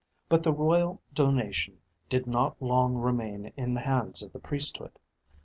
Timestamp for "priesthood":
4.39-4.97